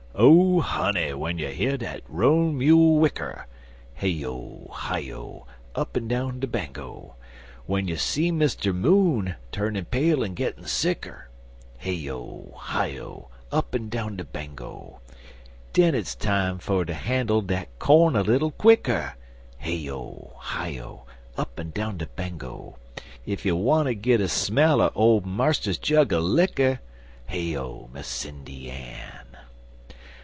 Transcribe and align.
Oh, 0.13 0.59
honey, 0.59 1.07
w'en 1.11 1.39
you 1.39 1.47
year 1.47 1.77
dat 1.77 2.01
roan 2.07 2.57
mule 2.57 2.97
whicker 2.99 3.47
(Hey 3.95 4.23
O! 4.25 4.69
Hi 4.71 5.09
O! 5.09 5.47
Up'n 5.73 6.09
down 6.09 6.41
de 6.41 6.47
Bango!) 6.47 7.15
W'en 7.65 7.87
you 7.87 7.95
see 7.95 8.29
Mister 8.29 8.71
Moon 8.73 9.35
turnin' 9.53 9.85
pale 9.85 10.21
en 10.23 10.35
gittin' 10.35 10.65
sicker 10.65 11.29
(Hey 11.77 12.11
O! 12.11 12.51
Hi 12.55 12.99
O! 12.99 13.29
Up'n 13.53 13.87
down 13.87 14.17
de 14.17 14.25
Bango!) 14.25 14.99
Den 15.71 15.93
hit's 15.93 16.13
time 16.13 16.59
for 16.59 16.83
ter 16.83 16.93
handle 16.93 17.41
dat 17.41 17.69
corn 17.79 18.15
a 18.17 18.21
little 18.21 18.51
quicker 18.51 19.15
(Hey 19.59 19.89
O! 19.89 20.33
Hi 20.37 20.77
O! 20.77 21.05
Up'n 21.37 21.71
down 21.71 21.97
de 21.97 22.05
Bango!) 22.05 22.77
Ef 23.25 23.45
you 23.45 23.55
wanter 23.55 23.93
git 23.93 24.19
a 24.19 24.27
smell 24.27 24.81
er 24.81 24.91
old 24.93 25.25
Marster's 25.25 25.77
jug 25.77 26.11
er 26.11 26.19
licker 26.19 26.81
(Hi 27.29 27.55
O, 27.55 27.89
Miss 27.93 28.07
Sindy 28.07 28.69
Ann!) 28.69 29.07